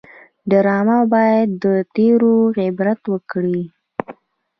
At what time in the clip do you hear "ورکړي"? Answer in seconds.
3.11-3.63